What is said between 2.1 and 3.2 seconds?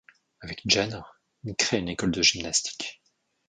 gymnastique.